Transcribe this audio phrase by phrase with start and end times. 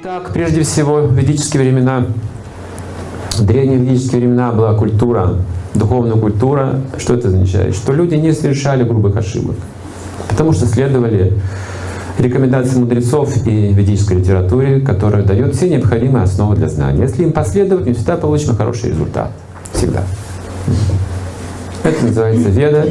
[0.00, 2.06] Итак, прежде всего, в ведические времена,
[3.32, 5.38] в древние ведические времена была культура,
[5.74, 6.80] духовная культура.
[6.98, 7.74] Что это означает?
[7.74, 9.56] Что люди не совершали грубых ошибок,
[10.28, 11.32] потому что следовали
[12.16, 17.02] рекомендации мудрецов и ведической литературе, которая дает все необходимые основы для знания.
[17.02, 19.32] Если им последовать, мы всегда получим хороший результат.
[19.72, 20.04] Всегда.
[21.82, 22.86] Это называется веда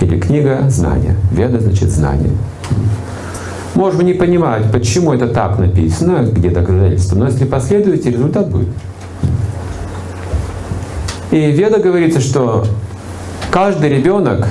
[0.00, 1.16] или книга знания.
[1.32, 2.32] Веда значит знание.
[3.74, 8.68] Можно не понимать, почему это так написано, где доказательства, но если последуете, результат будет.
[11.32, 12.64] И Веда говорится, что
[13.50, 14.46] каждый ребенок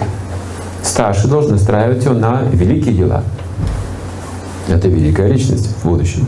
[0.82, 3.24] старший должен настраивать его на великие дела.
[4.68, 6.28] Это великая личность в будущем.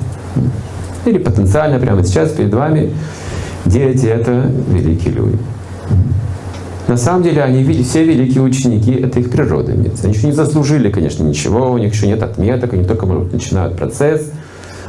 [1.05, 2.93] Или потенциально прямо сейчас перед вами
[3.65, 5.37] дети— это великие люди.
[6.87, 10.05] На самом деле они все великие ученики, это их природа имеется.
[10.05, 13.75] Они еще не заслужили, конечно, ничего, у них еще нет отметок, они только, может, начинают
[13.75, 14.31] процесс.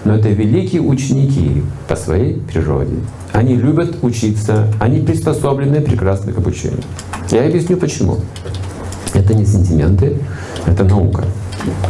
[0.04, 2.94] Но это великие ученики по своей природе.
[3.32, 6.82] Они любят учиться, они приспособлены прекрасно к обучению.
[7.30, 8.18] Я объясню почему.
[9.14, 10.18] Это не сентименты,
[10.66, 11.24] это наука.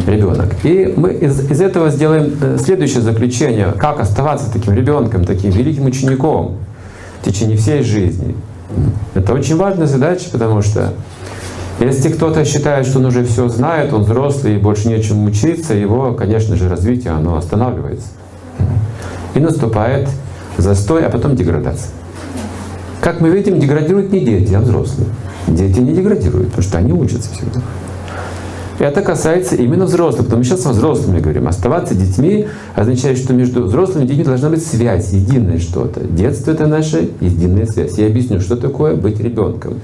[0.06, 0.54] Ребенок.
[0.62, 5.84] И мы из, из этого сделаем э, следующее заключение, как оставаться таким ребенком, таким великим
[5.84, 6.56] учеником
[7.20, 8.34] в течение всей жизни.
[9.14, 10.92] Это очень важная задача, потому что
[11.78, 16.14] если кто-то считает, что он уже все знает, он взрослый и больше нечем учиться, его,
[16.14, 18.08] конечно же, развитие оно останавливается.
[19.34, 20.08] И наступает
[20.56, 21.90] застой, а потом деградация.
[23.02, 25.08] Как мы видим, деградируют не дети, а взрослые.
[25.46, 27.60] Дети не деградируют, потому что они учатся всегда.
[28.78, 31.48] Это касается именно взрослых, потому что сейчас о взрослыми говорим.
[31.48, 36.00] Оставаться детьми означает, что между взрослыми и детьми должна быть связь, единое что-то.
[36.00, 37.96] Детство— это наша единая связь.
[37.96, 39.80] Я объясню, что такое быть ребенком.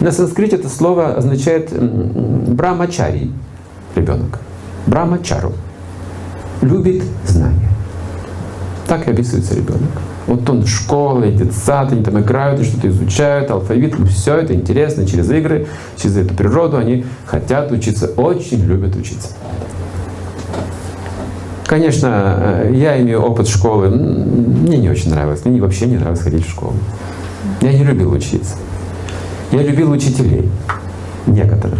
[0.00, 3.30] На санскрите это слово означает брамачари,
[3.94, 4.40] ребенок.
[4.86, 5.52] Брамачару.
[6.62, 7.68] Любит знания.
[8.88, 9.90] Так и описывается ребенок.
[10.26, 14.54] Вот он школа, идет сад, они там играют, и что-то изучают, алфавит, ну все это
[14.54, 19.28] интересно через игры, через эту природу они хотят учиться, очень любят учиться.
[21.66, 26.46] Конечно, э, я имею опыт школы, мне не очень нравилось, мне вообще не нравилось ходить
[26.46, 26.74] в школу.
[27.60, 28.54] Я не любил учиться.
[29.50, 30.48] Я любил учителей,
[31.26, 31.78] некоторых.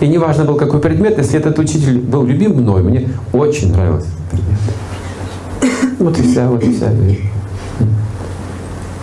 [0.00, 4.40] И неважно был какой предмет, если этот учитель был любим мной, мне очень нравился этот
[4.40, 5.98] предмет.
[5.98, 6.90] Вот и вся, вот и вся.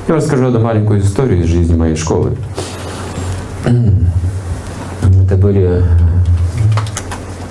[0.07, 2.37] Я расскажу одну маленькую историю из жизни моей школы.
[3.65, 5.83] Это были,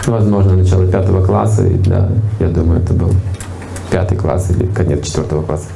[0.06, 2.08] возможно, начало пятого класса, и, да,
[2.40, 3.10] я думаю, это был
[3.90, 5.66] пятый класс или конец четвертого класса.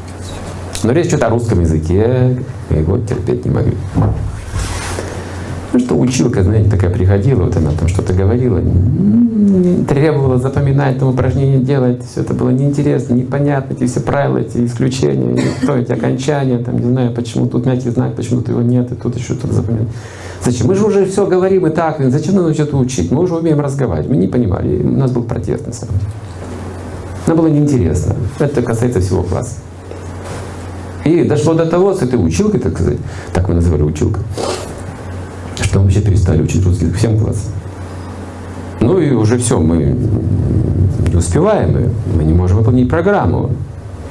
[0.82, 3.76] Но речь идет о русском языке, его терпеть не могли.
[5.72, 8.60] Ну что училка, знаете, такая приходила, вот она там что-то говорила,
[9.88, 15.40] требовала запоминать, там упражнения делать, все это было неинтересно, непонятно, эти все правила, эти исключения,
[15.64, 18.96] то эти окончания, там, не знаю, почему тут мягкий знак, почему тут его нет, и
[18.96, 19.88] тут еще что-то запоминать.
[20.44, 20.66] Зачем?
[20.66, 23.12] Мы же уже все говорим и так, зачем нам что-то учить?
[23.12, 24.08] Мы уже умеем разговаривать.
[24.08, 26.10] Мы не понимали, у нас был протест на самом деле.
[27.26, 28.16] Нам было неинтересно.
[28.38, 29.56] Это касается всего класса.
[31.04, 32.98] И дошло до того, с этой училкой, так сказать,
[33.32, 34.20] так мы называли училка,
[35.80, 37.52] мы вообще перестали учить русский язык всем классом.
[38.80, 39.96] Ну и уже все, мы
[41.08, 43.50] не успеваем, мы не можем выполнить программу.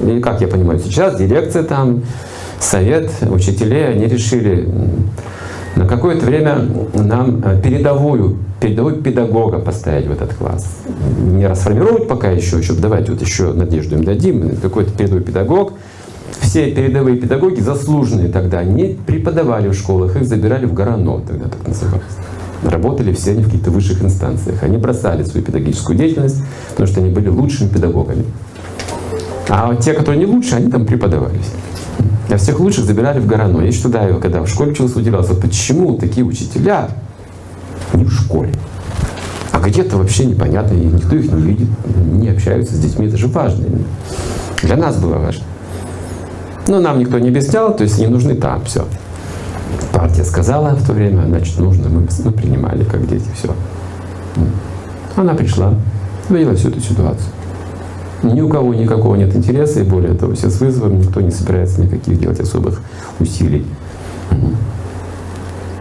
[0.00, 2.02] И как я понимаю, сейчас дирекция там,
[2.58, 4.68] совет учителей, они решили
[5.76, 10.66] на какое-то время нам э, передовую, передовую педагога поставить в этот класс.
[11.22, 15.74] Не расформировать пока еще, чтобы давайте вот еще надежду им дадим, какой-то передовой педагог.
[16.40, 21.66] Все передовые педагоги, заслуженные тогда, не преподавали в школах, их забирали в Горано, тогда так
[21.66, 22.04] называлось
[22.62, 24.62] работали все они в каких-то высших инстанциях.
[24.62, 28.24] Они бросали свою педагогическую деятельность, потому что они были лучшими педагогами.
[29.48, 31.50] А те, которые не лучше, они там преподавались.
[32.28, 33.62] А всех лучших забирали в Горано.
[33.62, 36.88] Я тогда, когда в школе учился, удивлялся, почему такие учителя
[37.92, 38.52] не в школе,
[39.50, 41.68] а где-то вообще непонятно, и никто их не видит,
[42.12, 43.06] не общаются с детьми.
[43.06, 43.66] Это же важно.
[44.62, 45.44] Для нас было важно.
[46.70, 48.86] Но нам никто не объяснял, то есть они нужны там, все
[50.00, 53.54] партия сказала в то время, значит, нужно, мы, мы принимали как дети, все.
[55.14, 55.74] Она пришла,
[56.30, 57.28] видела всю эту ситуацию.
[58.22, 61.82] Ни у кого никакого нет интереса, и более того, все с вызовом, никто не собирается
[61.82, 62.80] никаких делать особых
[63.18, 63.66] усилий.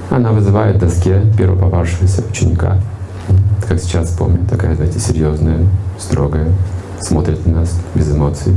[0.09, 2.77] Она вызывает в доске первого попавшегося ученика.
[3.67, 5.65] Как сейчас помню, такая, знаете, серьезная,
[5.97, 6.47] строгая,
[6.99, 8.53] смотрит на нас без эмоций.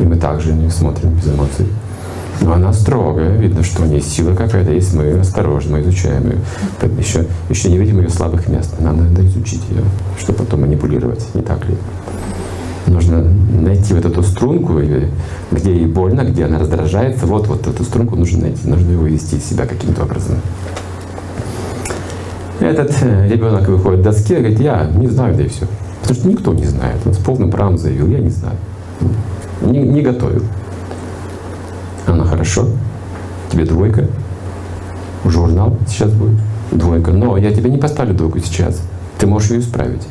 [0.00, 1.66] И мы также нее смотрим без эмоций.
[2.40, 6.38] Но она строгая, видно, что у нее сила какая-то есть, мы осторожно, изучаем ее.
[6.98, 8.74] Еще, еще не видим ее слабых мест.
[8.80, 9.82] Нам надо изучить ее,
[10.18, 11.74] чтобы потом манипулировать, не так ли?
[12.86, 14.80] Нужно найти вот эту струнку,
[15.50, 17.26] где ей больно, где она раздражается.
[17.26, 20.36] Вот, вот эту струнку нужно найти, нужно его вывести из себя каким-то образом.
[22.58, 25.66] Этот э, ребенок выходит к доске и говорит, я не знаю, да и все.
[26.02, 26.96] Потому что никто не знает.
[27.06, 28.56] Он с полным правом заявил, я не знаю.
[29.60, 30.44] Не, не готовил.
[32.06, 32.68] Она хорошо,
[33.50, 34.08] тебе двойка.
[35.24, 36.38] Журнал сейчас будет
[36.70, 37.12] двойка.
[37.12, 38.80] Но я тебе не поставлю двойку сейчас.
[39.18, 40.06] Ты можешь ее исправить.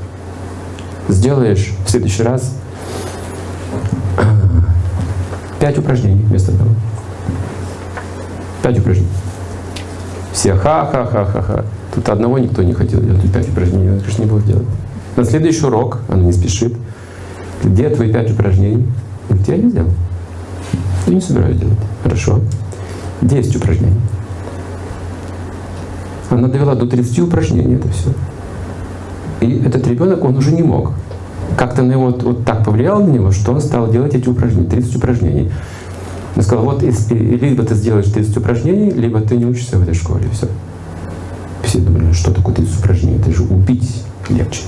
[1.07, 2.55] Сделаешь в следующий раз
[5.59, 6.69] пять упражнений вместо того.
[8.61, 9.09] Пять упражнений.
[10.31, 11.65] Все ха-ха-ха-ха-ха.
[11.93, 14.67] Тут одного никто не хотел делать, пять упражнений, она, конечно, не было делать.
[15.15, 16.73] На следующий урок, она не спешит,
[17.63, 18.87] где твои пять упражнений?
[19.29, 19.89] Говорит, я не сделал.
[21.07, 21.77] Я не собираюсь делать.
[22.03, 22.39] Хорошо.
[23.21, 23.99] 10 упражнений.
[26.29, 28.09] Она довела до 30 упражнений это все.
[29.41, 30.93] И этот ребенок, он уже не мог.
[31.57, 34.95] Как-то на его вот, так повлияло на него, что он стал делать эти упражнения, 30
[34.97, 35.51] упражнений.
[36.35, 40.25] Он сказал, вот либо ты сделаешь 30 упражнений, либо ты не учишься в этой школе.
[40.31, 40.47] Все.
[41.63, 43.17] Все думали, «Ну что такое 30 упражнений?
[43.17, 44.61] Это же убить легче.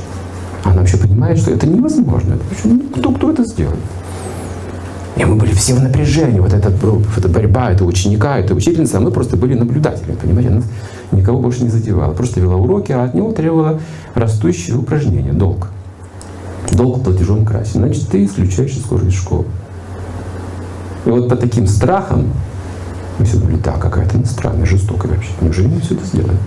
[0.64, 2.34] Она вообще понимает, что это невозможно.
[2.34, 3.80] Это, кто, кто это сделает?
[5.18, 6.40] И мы были все в напряжении.
[6.40, 6.70] Вот эта
[7.30, 10.50] борьба, это ученика, это учительница, мы просто были наблюдателями, понимаете?
[10.50, 10.64] Нас
[11.12, 12.14] никого больше не задевала.
[12.14, 13.80] Просто вела уроки, а от него требовала
[14.14, 15.68] растущие упражнения, долг.
[16.72, 17.80] Долг платежом красе.
[17.80, 19.46] Значит, ты исключаешь из из школы.
[21.06, 22.28] И вот по таким страхам
[23.20, 25.32] мы все думали, да, какая-то она странная, жестокая вообще.
[25.42, 26.38] Неужели мы все это сделаем?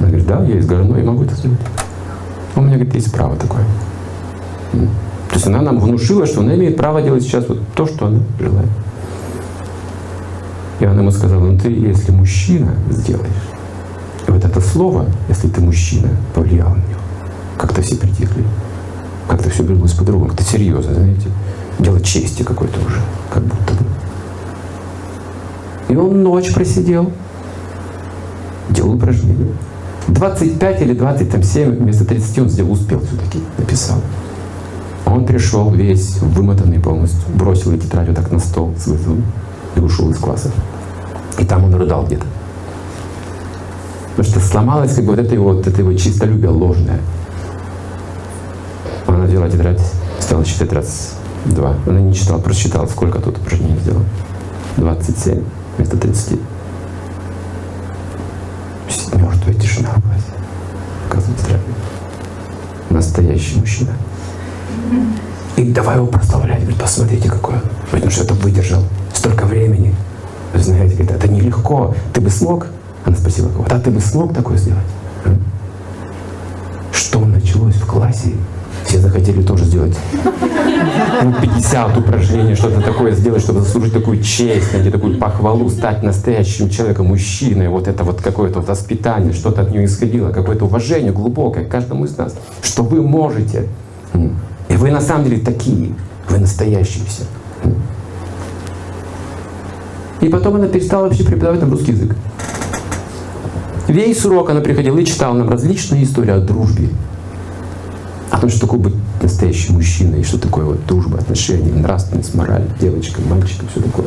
[0.00, 1.60] Она говорит, да, я из Горно, я могу это сделать.
[2.56, 3.64] У меня, говорит, есть право такое.
[5.34, 8.20] То есть она нам внушила, что она имеет право делать сейчас вот то, что она
[8.38, 8.68] желает.
[10.78, 13.32] И она ему сказала, ну ты, если мужчина, сделаешь.
[14.28, 17.00] И вот это слово, если ты мужчина, повлияло на него.
[17.58, 18.44] Как-то все притихли.
[19.26, 20.28] Как-то все вернулось по-другому.
[20.28, 21.26] Как-то серьезно, знаете.
[21.80, 23.00] Дело чести какой-то уже,
[23.32, 23.84] как будто бы.
[25.88, 27.10] И он ночь просидел,
[28.70, 29.50] делал упражнения.
[30.06, 33.98] 25 или 27 вместо 30 он сделал, успел все-таки, написал.
[35.14, 39.22] Он пришел весь вымотанный полностью, бросил и тетрадь вот так на стол с вызовом
[39.76, 40.50] и ушел из класса.
[41.38, 42.26] И там он рыдал где-то.
[44.16, 46.98] Потому что сломалось как бы вот это его, вот это его чистолюбие ложное.
[49.06, 49.80] Она взяла тетрадь,
[50.18, 51.14] стала читать раз,
[51.44, 51.76] два.
[51.86, 54.04] Она не читала, просто читала, сколько тут упражнений сделала.
[54.78, 55.44] 27
[55.76, 56.40] вместо 30.
[59.14, 60.32] Мертвая тишина в классе.
[61.08, 61.60] Оказывается,
[62.90, 63.92] настоящий мужчина.
[65.56, 66.60] И давай его прославлять.
[66.60, 67.62] Говорит, посмотрите, какой он.
[67.90, 68.82] Потому что это выдержал
[69.12, 69.94] столько времени.
[70.52, 71.94] Вы знаете, говорит, это нелегко.
[72.12, 72.66] Ты бы смог?
[73.04, 74.84] Она спросила кого-то, а ты бы смог такое сделать?
[75.24, 75.30] А?
[76.92, 78.32] Что началось в классе?
[78.86, 79.96] Все захотели тоже сделать
[81.22, 86.70] ну, 50 упражнений, что-то такое сделать, чтобы заслужить такую честь, найти такую похвалу, стать настоящим
[86.70, 87.68] человеком, мужчиной.
[87.68, 92.16] Вот это вот какое-то воспитание, что-то от нее исходило, какое-то уважение глубокое к каждому из
[92.16, 93.68] нас, что вы можете.
[94.68, 95.94] И вы на самом деле такие,
[96.28, 97.22] вы настоящие все.
[100.20, 102.16] И потом она перестала вообще преподавать нам русский язык.
[103.88, 106.88] Весь урок она приходила и читала нам различные истории о дружбе.
[108.30, 112.64] О том, что такое быть настоящим мужчиной, и что такое вот дружба, отношения, нравственность, мораль,
[112.80, 114.06] девочка, мальчика, все такое.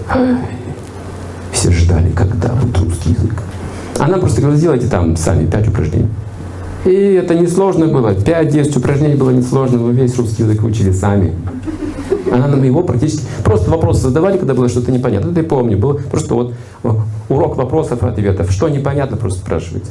[1.51, 3.43] Все ждали, когда будет русский язык.
[3.99, 6.09] Она просто говорила, сделайте там сами пять упражнений.
[6.85, 8.13] И это несложно было.
[8.13, 9.77] 5-10 упражнений было несложно.
[9.79, 11.33] Мы весь русский язык учили сами.
[12.31, 13.25] Она нам его практически...
[13.43, 15.31] Просто вопросы задавали, когда было что-то непонятно.
[15.31, 15.77] Это я помню.
[15.77, 16.53] Был просто вот
[17.29, 18.51] урок вопросов и ответов.
[18.51, 19.85] Что непонятно, просто спрашивать.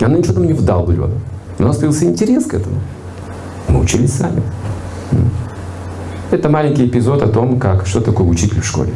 [0.00, 1.12] Она ничего там не вдалбливала.
[1.58, 2.76] У нас появился интерес к этому.
[3.68, 4.42] Мы учились сами.
[6.30, 8.92] Это маленький эпизод о том, как, что такое учитель в школе.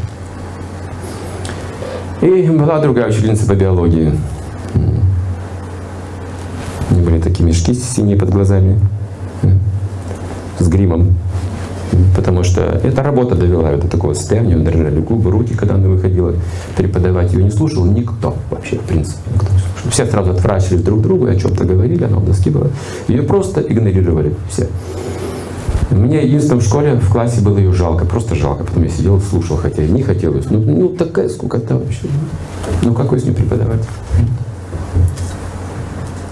[2.23, 4.13] И была другая учительница по биологии
[7.27, 8.79] такие мешки синие под глазами,
[10.59, 11.17] с гримом.
[12.15, 15.75] Потому что эта работа довела ее до такого состояния, у нее дрожали губы, руки, когда
[15.75, 16.35] она выходила
[16.77, 17.33] преподавать.
[17.33, 19.19] Ее не слушал никто вообще, в принципе.
[19.33, 19.47] Никто.
[19.91, 22.69] Все сразу отворачивались друг к другу, о чем-то говорили, она в доске была.
[23.09, 24.69] Ее просто игнорировали все.
[25.91, 28.65] Мне единственное в школе, в классе было ее жалко, просто жалко.
[28.65, 30.47] Потом я сидел, слушал, хотя не хотелось.
[30.51, 32.09] Ну, ну такая скукота вообще.
[32.83, 33.83] Ну какой с ней преподавать?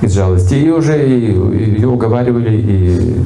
[0.05, 0.55] Из жалости.
[0.55, 3.17] И уже ее уговаривали и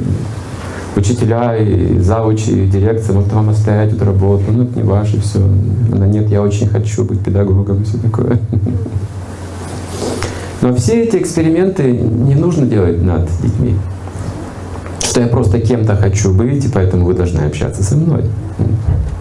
[0.96, 5.38] учителя, и завучи, и дирекция, может вам оставить эту работу, ну это не ваше все.
[5.92, 8.38] Она, нет, я очень хочу быть педагогом все такое.
[10.60, 13.76] Но все эти эксперименты не нужно делать над детьми.
[15.00, 18.24] Что я просто кем-то хочу быть, и поэтому вы должны общаться со мной.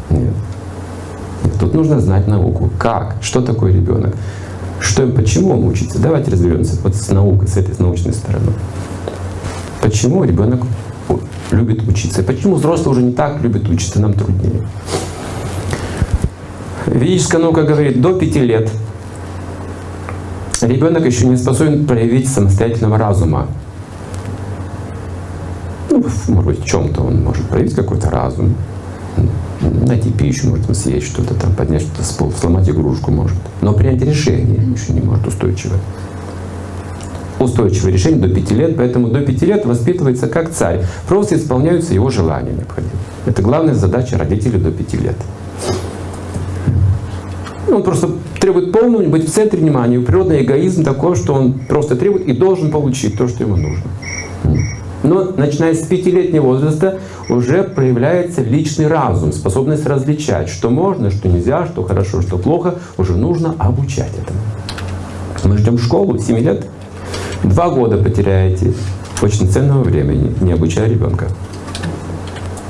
[0.09, 0.33] Нет.
[1.59, 2.69] Тут нужно знать науку.
[2.79, 3.17] Как?
[3.21, 4.15] Что такое ребенок?
[4.79, 5.99] Что, почему он учится?
[5.99, 8.51] Давайте разберемся вот с наукой, с этой с научной стороны.
[9.81, 10.61] Почему ребенок
[11.51, 12.23] любит учиться?
[12.23, 14.67] Почему взрослый уже не так любит учиться, нам труднее?
[16.85, 18.69] Ведическая наука говорит, до пяти лет
[20.61, 23.47] ребенок еще не способен проявить самостоятельного разума.
[25.89, 28.55] Ну, может быть, в чем-то он может проявить какой-то разум.
[29.61, 33.37] Найти пищу, может съесть что-то там, поднять что-то с пола, сломать игрушку может.
[33.61, 35.75] Но принять решение еще не может устойчиво.
[37.39, 40.83] Устойчивое решение до пяти лет, поэтому до пяти лет воспитывается как царь.
[41.07, 42.93] Просто исполняются его желания необходимо.
[43.25, 45.17] Это главная задача родителей до пяти лет.
[47.67, 48.09] Он просто
[48.39, 49.99] требует полного быть в центре внимания.
[49.99, 53.83] Природный эгоизм такой, что он просто требует и должен получить то, что ему нужно.
[55.07, 56.99] Но начиная с пятилетнего возраста
[57.29, 62.75] уже проявляется личный разум, способность различать, что можно, что нельзя, что хорошо, что плохо.
[62.97, 64.39] Уже нужно обучать этому.
[65.45, 66.67] Мы ждем школу 7 лет.
[67.41, 68.73] Два года потеряете
[69.21, 71.29] очень ценного времени, не обучая ребенка.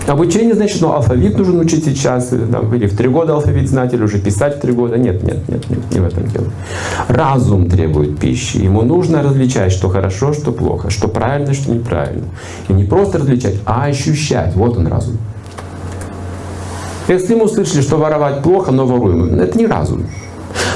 [0.08, 4.02] Обучение, значит, ну, алфавит нужно учить сейчас, там, или в три года алфавит знать, или
[4.02, 4.98] уже писать в три года.
[4.98, 6.48] Нет, нет, нет, нет, не в этом дело.
[7.10, 8.56] Разум требует пищи.
[8.56, 12.24] Ему нужно различать, что хорошо, что плохо, что правильно, что неправильно.
[12.70, 14.56] И не просто различать, а ощущать.
[14.56, 15.18] Вот он разум.
[17.10, 20.06] Если мы услышали, что воровать плохо, но воруем, это не разум.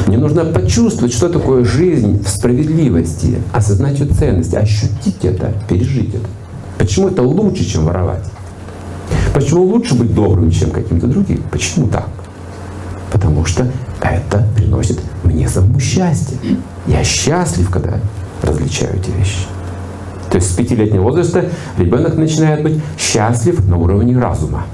[0.07, 6.27] Мне нужно почувствовать, что такое жизнь в справедливости, осознать ее ценность, ощутить это, пережить это.
[6.77, 8.25] Почему это лучше, чем воровать?
[9.41, 11.43] Почему лучше быть добрым, чем каким-то другим?
[11.49, 12.07] Почему так?
[13.11, 13.67] Потому что
[13.99, 16.37] это приносит мне самому счастье.
[16.85, 17.99] Я счастлив, когда
[18.43, 19.47] различаю эти вещи.
[20.29, 24.65] То есть с пятилетнего возраста ребенок начинает быть счастлив на уровне разума.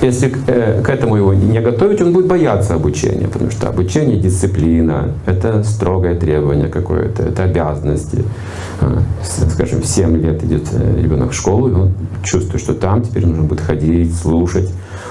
[0.00, 5.12] Если э, к этому его не готовить, он будет бояться обучения, потому что обучение, дисциплина—
[5.26, 8.24] это строгое требование какое-то, это обязанности.
[8.80, 13.02] А, скажем, в 7 лет идет э, ребенок в школу, и он чувствует, что там
[13.02, 14.70] теперь нужно будет ходить, слушать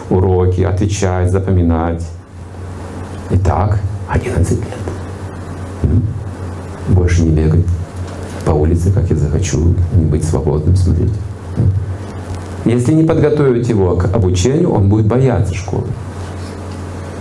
[0.10, 2.08] уроки, отвечать, запоминать.
[3.30, 5.92] И так 11 лет.
[6.88, 7.66] Больше не бегать
[8.46, 11.12] по улице, как я захочу, не быть свободным, смотреть.
[12.68, 15.88] Если не подготовить его к обучению, он будет бояться школы.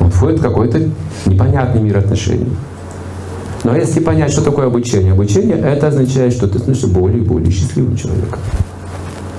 [0.01, 0.81] Он входит в какой-то
[1.25, 2.51] непонятный мир отношений.
[3.63, 7.53] Но если понять, что такое обучение, обучение это означает, что ты становишься более и более
[7.53, 8.41] счастливым человеком.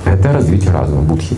[0.05, 1.35] Это развитие разума будхи.